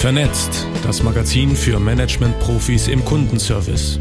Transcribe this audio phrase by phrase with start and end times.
[0.00, 3.98] Vernetzt, das Magazin für Management-Profis im Kundenservice.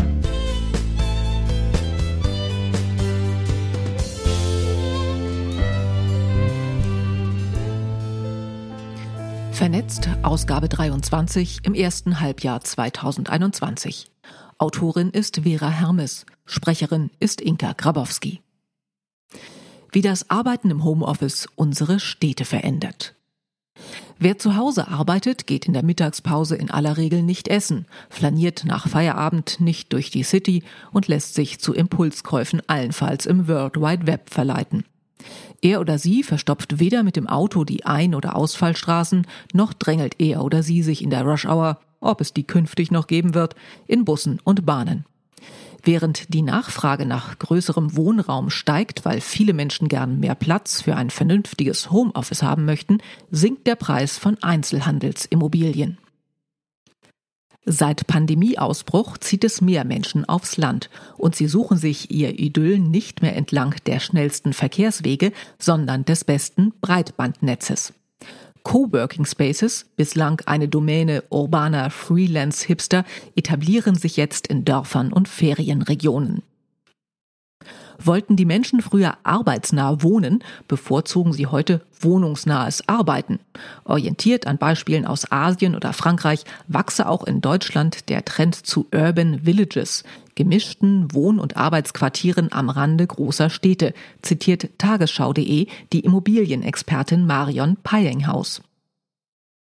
[9.51, 14.09] Vernetzt, Ausgabe 23 im ersten Halbjahr 2021.
[14.57, 18.41] Autorin ist Vera Hermes, Sprecherin ist Inka Grabowski.
[19.91, 23.15] Wie das Arbeiten im Homeoffice unsere Städte verändert.
[24.21, 28.89] Wer zu Hause arbeitet, geht in der Mittagspause in aller Regel nicht essen, flaniert nach
[28.89, 34.29] Feierabend nicht durch die City und lässt sich zu Impulskäufen allenfalls im World Wide Web
[34.29, 34.83] verleiten.
[35.61, 40.43] Er oder sie verstopft weder mit dem Auto die Ein- oder Ausfallstraßen, noch drängelt er
[40.43, 43.55] oder sie sich in der Rush Hour, ob es die künftig noch geben wird,
[43.87, 45.05] in Bussen und Bahnen.
[45.83, 51.09] Während die Nachfrage nach größerem Wohnraum steigt, weil viele Menschen gern mehr Platz für ein
[51.09, 52.99] vernünftiges Homeoffice haben möchten,
[53.31, 55.97] sinkt der Preis von Einzelhandelsimmobilien.
[57.65, 63.21] Seit Pandemieausbruch zieht es mehr Menschen aufs Land und sie suchen sich ihr Idyll nicht
[63.21, 67.93] mehr entlang der schnellsten Verkehrswege, sondern des besten Breitbandnetzes.
[68.69, 73.03] Coworking Spaces, bislang eine Domäne urbaner Freelance-Hipster,
[73.35, 76.43] etablieren sich jetzt in Dörfern und Ferienregionen.
[77.97, 83.39] Wollten die Menschen früher arbeitsnah wohnen, bevorzugen sie heute wohnungsnahes Arbeiten.
[83.85, 89.45] Orientiert an Beispielen aus Asien oder Frankreich wachse auch in Deutschland der Trend zu Urban
[89.45, 90.03] Villages,
[90.39, 98.61] gemischten Wohn- und Arbeitsquartieren am Rande großer Städte, zitiert tagesschau.de die Immobilienexpertin Marion Peilinghaus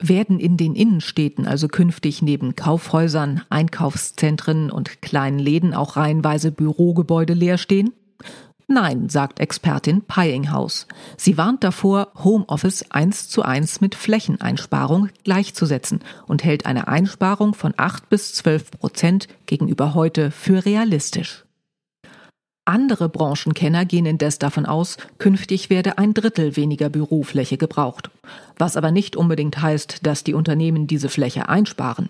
[0.02, 7.34] werden in den Innenstädten also künftig neben Kaufhäusern, Einkaufszentren und kleinen Läden auch reihenweise Bürogebäude
[7.34, 7.94] leer stehen?
[8.68, 10.88] Nein, sagt Expertin Peyinghaus.
[11.18, 17.74] Sie warnt davor, Homeoffice eins zu eins mit Flächeneinsparung gleichzusetzen und hält eine Einsparung von
[17.78, 21.44] acht bis zwölf Prozent gegenüber heute für realistisch.
[22.66, 28.10] Andere Branchenkenner gehen indes davon aus, künftig werde ein Drittel weniger Bürofläche gebraucht.
[28.58, 32.10] Was aber nicht unbedingt heißt, dass die Unternehmen diese Fläche einsparen.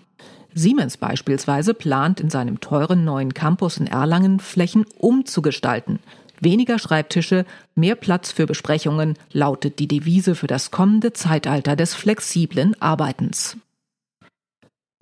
[0.54, 5.98] Siemens beispielsweise plant in seinem teuren neuen Campus in Erlangen Flächen umzugestalten.
[6.44, 12.80] Weniger Schreibtische, mehr Platz für Besprechungen lautet die Devise für das kommende Zeitalter des flexiblen
[12.82, 13.56] Arbeitens.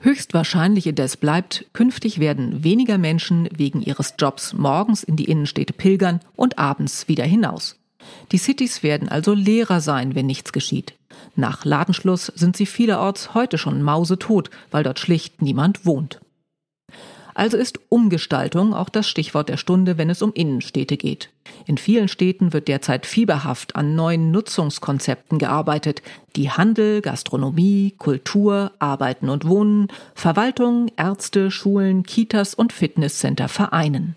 [0.00, 6.20] Höchstwahrscheinlich indes bleibt, künftig werden weniger Menschen wegen ihres Jobs morgens in die Innenstädte pilgern
[6.36, 7.76] und abends wieder hinaus.
[8.30, 10.94] Die Cities werden also leerer sein, wenn nichts geschieht.
[11.34, 16.20] Nach Ladenschluss sind sie vielerorts heute schon mausetot, weil dort schlicht niemand wohnt.
[17.34, 21.30] Also ist Umgestaltung auch das Stichwort der Stunde, wenn es um Innenstädte geht.
[21.66, 26.02] In vielen Städten wird derzeit fieberhaft an neuen Nutzungskonzepten gearbeitet,
[26.36, 34.16] die Handel, Gastronomie, Kultur, Arbeiten und Wohnen, Verwaltung, Ärzte, Schulen, Kitas und Fitnesscenter vereinen.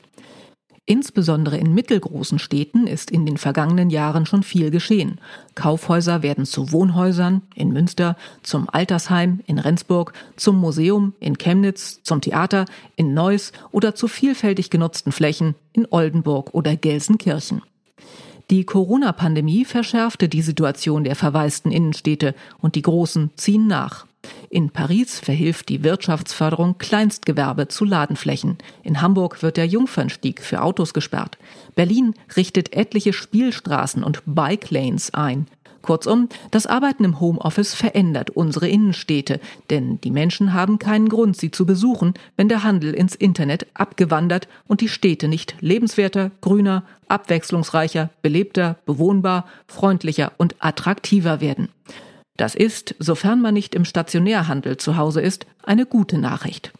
[0.87, 5.19] Insbesondere in mittelgroßen Städten ist in den vergangenen Jahren schon viel geschehen.
[5.55, 12.21] Kaufhäuser werden zu Wohnhäusern in Münster, zum Altersheim in Rendsburg, zum Museum in Chemnitz, zum
[12.21, 12.65] Theater
[12.95, 17.63] in Neuss oder zu vielfältig genutzten Flächen in Oldenburg oder Gelsenkirchen.
[18.51, 24.05] Die Corona-Pandemie verschärfte die Situation der verwaisten Innenstädte und die Großen ziehen nach.
[24.49, 28.57] In Paris verhilft die Wirtschaftsförderung Kleinstgewerbe zu Ladenflächen.
[28.83, 31.37] In Hamburg wird der Jungfernstieg für Autos gesperrt.
[31.75, 35.47] Berlin richtet etliche Spielstraßen und Bike Lanes ein.
[35.85, 41.51] Kurzum, das Arbeiten im Homeoffice verändert unsere Innenstädte, denn die Menschen haben keinen Grund, sie
[41.51, 48.09] zu besuchen, wenn der Handel ins Internet abgewandert und die Städte nicht lebenswerter, grüner, abwechslungsreicher,
[48.23, 51.69] belebter, bewohnbar, freundlicher und attraktiver werden.
[52.37, 56.73] Das ist, sofern man nicht im Stationärhandel zu Hause ist, eine gute Nachricht.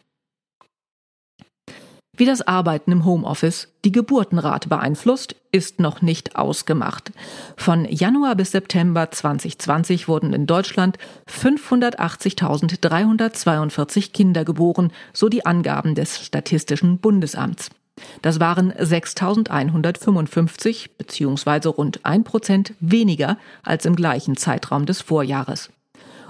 [2.18, 7.12] Wie das Arbeiten im Homeoffice die Geburtenrate beeinflusst, ist noch nicht ausgemacht.
[7.58, 10.98] Von Januar bis September 2020 wurden in Deutschland
[11.30, 17.70] 580.342 Kinder geboren, so die Angaben des Statistischen Bundesamts.
[18.22, 21.70] Das waren 6.155 bzw.
[21.70, 25.70] rund ein Prozent weniger als im gleichen Zeitraum des Vorjahres.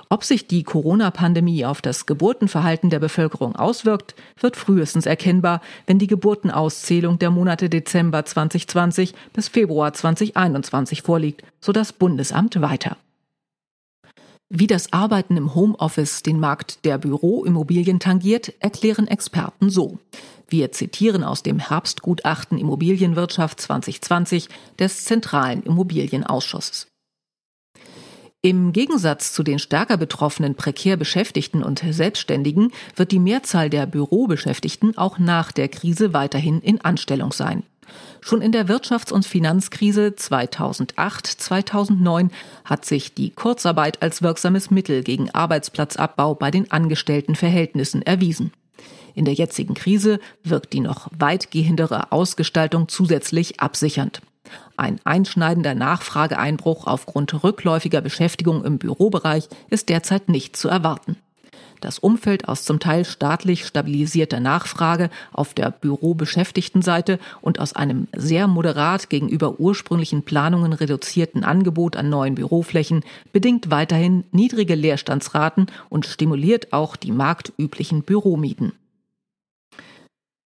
[0.09, 6.07] Ob sich die Corona-Pandemie auf das Geburtenverhalten der Bevölkerung auswirkt, wird frühestens erkennbar, wenn die
[6.07, 12.97] Geburtenauszählung der Monate Dezember 2020 bis Februar 2021 vorliegt, so das Bundesamt weiter.
[14.49, 19.97] Wie das Arbeiten im Homeoffice den Markt der Büroimmobilien tangiert, erklären Experten so.
[20.47, 24.47] Wir zitieren aus dem Herbstgutachten Immobilienwirtschaft 2020
[24.79, 26.87] des Zentralen Immobilienausschusses.
[28.41, 34.99] Im Gegensatz zu den stärker betroffenen prekär Beschäftigten und Selbstständigen wird die Mehrzahl der Bürobeschäftigten
[34.99, 37.63] auch nach der Krise weiterhin in Anstellung sein.
[38.21, 42.29] Schon in der Wirtschafts- und Finanzkrise 2008-2009
[42.63, 48.51] hat sich die Kurzarbeit als wirksames Mittel gegen Arbeitsplatzabbau bei den Angestelltenverhältnissen erwiesen.
[49.15, 54.21] In der jetzigen Krise wirkt die noch weitgehendere Ausgestaltung zusätzlich absichernd.
[54.77, 61.17] Ein einschneidender Nachfrageeinbruch aufgrund rückläufiger Beschäftigung im Bürobereich ist derzeit nicht zu erwarten.
[61.81, 68.47] Das Umfeld aus zum Teil staatlich stabilisierter Nachfrage auf der Bürobeschäftigtenseite und aus einem sehr
[68.47, 73.03] moderat gegenüber ursprünglichen Planungen reduzierten Angebot an neuen Büroflächen
[73.33, 78.71] bedingt weiterhin niedrige Leerstandsraten und stimuliert auch die marktüblichen Büromieten.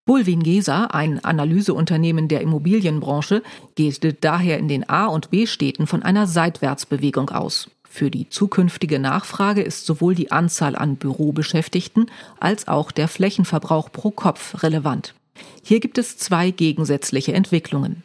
[0.09, 3.43] Bulwin Gesa, ein Analyseunternehmen der Immobilienbranche,
[3.75, 7.69] geht daher in den A- und B-Städten von einer Seitwärtsbewegung aus.
[7.87, 12.09] Für die zukünftige Nachfrage ist sowohl die Anzahl an Bürobeschäftigten
[12.39, 15.13] als auch der Flächenverbrauch pro Kopf relevant.
[15.61, 18.01] Hier gibt es zwei gegensätzliche Entwicklungen.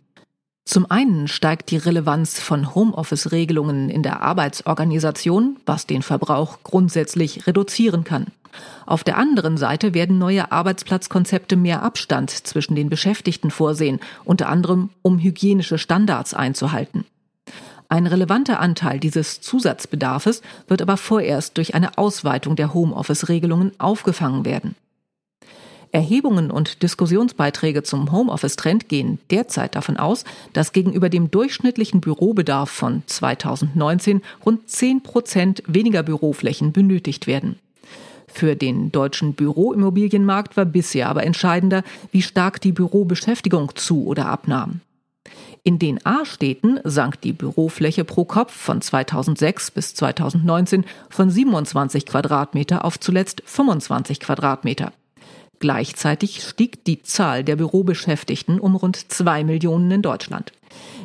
[0.66, 8.04] Zum einen steigt die Relevanz von Homeoffice-Regelungen in der Arbeitsorganisation, was den Verbrauch grundsätzlich reduzieren
[8.04, 8.26] kann.
[8.86, 14.90] Auf der anderen Seite werden neue Arbeitsplatzkonzepte mehr Abstand zwischen den Beschäftigten vorsehen, unter anderem
[15.02, 17.04] um hygienische Standards einzuhalten.
[17.88, 24.74] Ein relevanter Anteil dieses Zusatzbedarfes wird aber vorerst durch eine Ausweitung der Homeoffice-Regelungen aufgefangen werden.
[25.94, 33.04] Erhebungen und Diskussionsbeiträge zum Homeoffice-Trend gehen derzeit davon aus, dass gegenüber dem durchschnittlichen Bürobedarf von
[33.06, 37.60] 2019 rund 10 Prozent weniger Büroflächen benötigt werden.
[38.34, 44.80] Für den deutschen Büroimmobilienmarkt war bisher aber entscheidender, wie stark die Bürobeschäftigung zu oder abnahm.
[45.62, 52.84] In den A-Städten sank die Bürofläche pro Kopf von 2006 bis 2019 von 27 Quadratmeter
[52.84, 54.92] auf zuletzt 25 Quadratmeter.
[55.60, 60.52] Gleichzeitig stieg die Zahl der Bürobeschäftigten um rund zwei Millionen in Deutschland.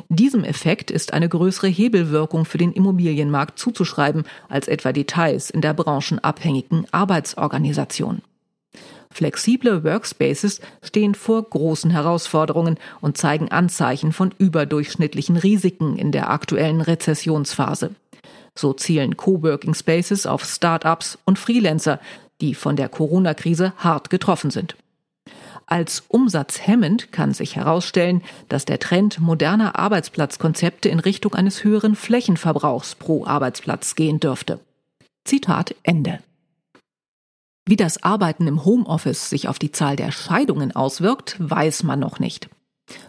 [0.08, 5.74] Diesem Effekt ist eine größere Hebelwirkung für den Immobilienmarkt zuzuschreiben als etwa Details in der
[5.74, 8.22] branchenabhängigen Arbeitsorganisation.
[9.12, 16.80] Flexible Workspaces stehen vor großen Herausforderungen und zeigen Anzeichen von überdurchschnittlichen Risiken in der aktuellen
[16.80, 17.90] Rezessionsphase.
[18.54, 22.00] So zielen Coworking Spaces auf Start-ups und Freelancer,
[22.40, 24.76] die von der Corona-Krise hart getroffen sind.
[25.72, 32.96] Als umsatzhemmend kann sich herausstellen, dass der Trend moderner Arbeitsplatzkonzepte in Richtung eines höheren Flächenverbrauchs
[32.96, 34.58] pro Arbeitsplatz gehen dürfte.
[35.24, 36.18] Zitat Ende.
[37.66, 42.18] Wie das Arbeiten im Homeoffice sich auf die Zahl der Scheidungen auswirkt, weiß man noch
[42.18, 42.50] nicht.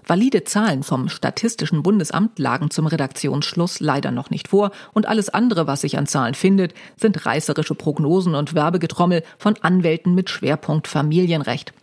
[0.06, 5.66] Valide Zahlen vom Statistischen Bundesamt lagen zum Redaktionsschluss leider noch nicht vor und alles andere,
[5.66, 11.74] was sich an Zahlen findet, sind reißerische Prognosen und Werbegetrommel von Anwälten mit Schwerpunkt Familienrecht.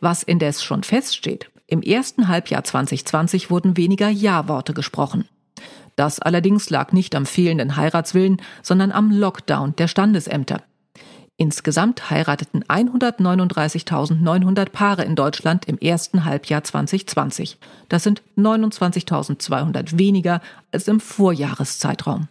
[0.00, 5.28] Was indes schon feststeht, im ersten Halbjahr 2020 wurden weniger Ja-Worte gesprochen.
[5.96, 10.62] Das allerdings lag nicht am fehlenden Heiratswillen, sondern am Lockdown der Standesämter.
[11.36, 17.58] Insgesamt heirateten 139.900 Paare in Deutschland im ersten Halbjahr 2020.
[17.88, 20.40] Das sind 29.200 weniger
[20.72, 22.26] als im Vorjahreszeitraum.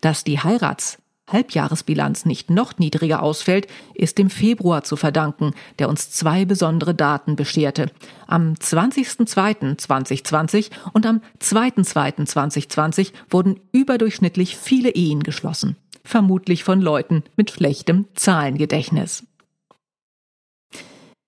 [0.00, 6.10] Dass die Heirats Halbjahresbilanz nicht noch niedriger ausfällt, ist dem Februar zu verdanken, der uns
[6.10, 7.90] zwei besondere Daten bescherte.
[8.26, 15.76] Am 20.02.2020 und am 2.02.2020 wurden überdurchschnittlich viele Ehen geschlossen.
[16.04, 19.24] Vermutlich von Leuten mit schlechtem Zahlengedächtnis.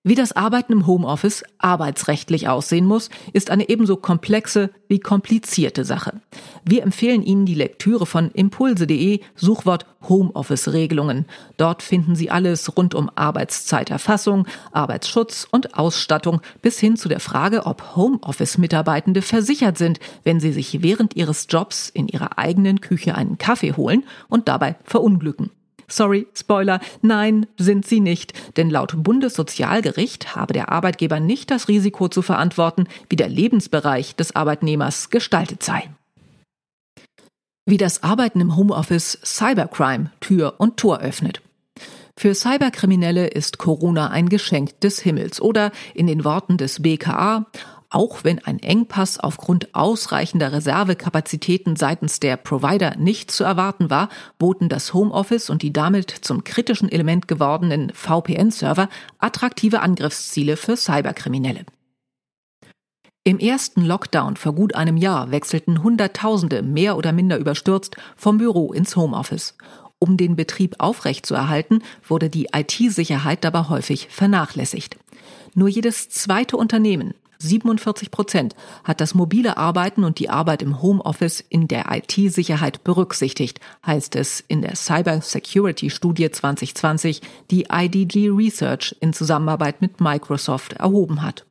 [0.01, 6.21] Wie das Arbeiten im Homeoffice arbeitsrechtlich aussehen muss, ist eine ebenso komplexe wie komplizierte Sache.
[6.63, 11.25] Wir empfehlen Ihnen die Lektüre von impulse.de Suchwort Homeoffice-Regelungen.
[11.57, 17.65] Dort finden Sie alles rund um Arbeitszeiterfassung, Arbeitsschutz und Ausstattung bis hin zu der Frage,
[17.65, 23.37] ob Homeoffice-Mitarbeitende versichert sind, wenn sie sich während ihres Jobs in ihrer eigenen Küche einen
[23.37, 25.51] Kaffee holen und dabei verunglücken.
[25.89, 32.07] Sorry, Spoiler, nein, sind sie nicht, denn laut Bundessozialgericht habe der Arbeitgeber nicht das Risiko
[32.07, 35.89] zu verantworten, wie der Lebensbereich des Arbeitnehmers gestaltet sei.
[37.65, 41.41] Wie das Arbeiten im Homeoffice Cybercrime Tür und Tor öffnet.
[42.17, 47.45] Für Cyberkriminelle ist Corona ein Geschenk des Himmels oder in den Worten des BKA
[47.89, 54.69] auch wenn ein Engpass aufgrund ausreichender Reservekapazitäten seitens der Provider nicht zu erwarten war, boten
[54.69, 61.65] das Homeoffice und die damit zum kritischen Element gewordenen VPN-Server attraktive Angriffsziele für Cyberkriminelle.
[63.23, 68.71] Im ersten Lockdown vor gut einem Jahr wechselten Hunderttausende mehr oder minder überstürzt vom Büro
[68.71, 69.55] ins Homeoffice.
[69.99, 74.97] Um den Betrieb aufrechtzuerhalten, wurde die IT-Sicherheit dabei häufig vernachlässigt.
[75.53, 81.39] Nur jedes zweite Unternehmen, 47 Prozent, hat das mobile Arbeiten und die Arbeit im Homeoffice
[81.39, 88.95] in der IT-Sicherheit berücksichtigt, heißt es in der Cyber Security Studie 2020, die IDG Research
[88.99, 91.45] in Zusammenarbeit mit Microsoft erhoben hat.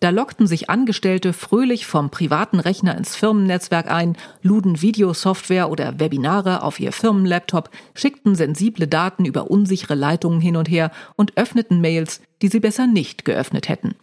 [0.00, 6.62] Da lockten sich Angestellte fröhlich vom privaten Rechner ins Firmennetzwerk ein, luden Videosoftware oder Webinare
[6.62, 12.20] auf ihr Firmenlaptop, schickten sensible Daten über unsichere Leitungen hin und her und öffneten Mails,
[12.42, 13.94] die sie besser nicht geöffnet hätten.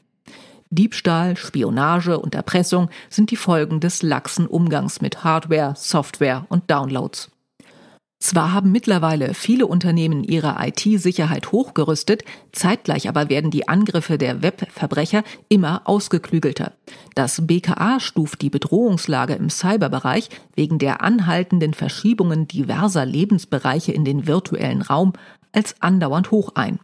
[0.71, 7.29] Diebstahl, Spionage und Erpressung sind die Folgen des laxen Umgangs mit Hardware, Software und Downloads.
[8.21, 12.23] Zwar haben mittlerweile viele Unternehmen ihre IT-Sicherheit hochgerüstet,
[12.53, 16.71] zeitgleich aber werden die Angriffe der Webverbrecher immer ausgeklügelter.
[17.15, 24.27] Das BKA stuft die Bedrohungslage im Cyberbereich wegen der anhaltenden Verschiebungen diverser Lebensbereiche in den
[24.27, 25.13] virtuellen Raum
[25.51, 26.79] als andauernd hoch ein.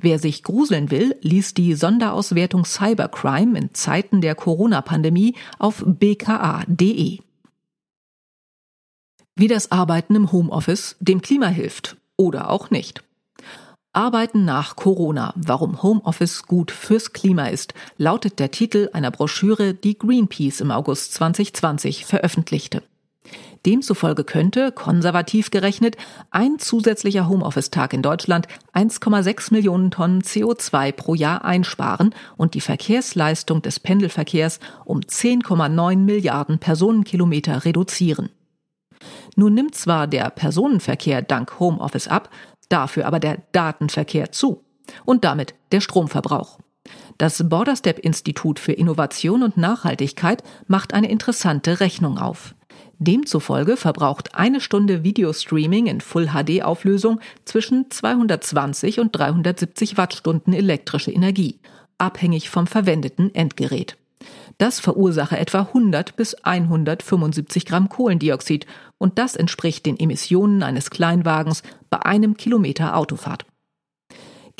[0.00, 7.20] Wer sich gruseln will, liest die Sonderauswertung Cybercrime in Zeiten der Corona-Pandemie auf bka.de
[9.40, 13.02] wie das Arbeiten im Homeoffice dem Klima hilft oder auch nicht.
[13.92, 19.98] Arbeiten nach Corona, warum Homeoffice gut fürs Klima ist, lautet der Titel einer Broschüre, die
[19.98, 22.82] Greenpeace im August 2020 veröffentlichte.
[23.66, 25.96] Demzufolge könnte, konservativ gerechnet,
[26.30, 33.62] ein zusätzlicher Homeoffice-Tag in Deutschland 1,6 Millionen Tonnen CO2 pro Jahr einsparen und die Verkehrsleistung
[33.62, 38.30] des Pendelverkehrs um 10,9 Milliarden Personenkilometer reduzieren.
[39.36, 42.30] Nun nimmt zwar der Personenverkehr dank Homeoffice ab,
[42.68, 44.64] dafür aber der Datenverkehr zu
[45.04, 46.58] und damit der Stromverbrauch.
[47.18, 52.54] Das Borderstep Institut für Innovation und Nachhaltigkeit macht eine interessante Rechnung auf.
[53.00, 61.10] Demzufolge verbraucht eine Stunde Videostreaming in Full HD Auflösung zwischen 220 und 370 Wattstunden elektrische
[61.10, 61.58] Energie,
[61.96, 63.96] abhängig vom verwendeten Endgerät.
[64.58, 68.66] Das verursache etwa 100 bis 175 Gramm Kohlendioxid
[68.98, 73.46] und das entspricht den Emissionen eines Kleinwagens bei einem Kilometer Autofahrt.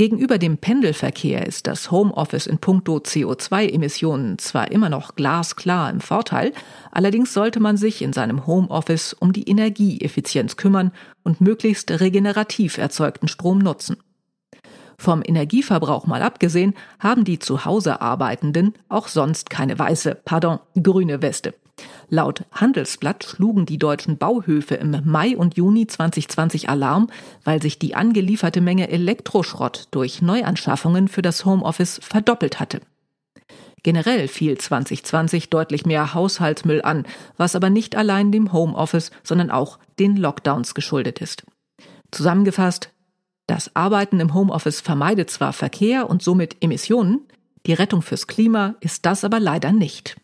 [0.00, 6.54] Gegenüber dem Pendelverkehr ist das Homeoffice in puncto CO2-Emissionen zwar immer noch glasklar im Vorteil,
[6.90, 10.92] allerdings sollte man sich in seinem Homeoffice um die Energieeffizienz kümmern
[11.22, 13.98] und möglichst regenerativ erzeugten Strom nutzen.
[14.96, 21.20] Vom Energieverbrauch mal abgesehen, haben die zu Hause Arbeitenden auch sonst keine weiße, pardon, grüne
[21.20, 21.52] Weste.
[22.12, 27.08] Laut Handelsblatt schlugen die deutschen Bauhöfe im Mai und Juni 2020 Alarm,
[27.44, 32.80] weil sich die angelieferte Menge Elektroschrott durch Neuanschaffungen für das Homeoffice verdoppelt hatte.
[33.84, 39.78] Generell fiel 2020 deutlich mehr Haushaltsmüll an, was aber nicht allein dem Homeoffice, sondern auch
[40.00, 41.44] den Lockdowns geschuldet ist.
[42.10, 42.90] Zusammengefasst,
[43.46, 47.20] das Arbeiten im Homeoffice vermeidet zwar Verkehr und somit Emissionen,
[47.66, 50.16] die Rettung fürs Klima ist das aber leider nicht.